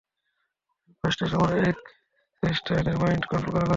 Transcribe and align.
ফ্যাসটস, 1.03 1.31
আমার 1.33 1.51
এক 1.69 1.79
সেলেস্টিয়ালের 2.43 2.97
mind 2.97 3.23
control 3.25 3.51
করা 3.51 3.59
লাগবে। 3.59 3.69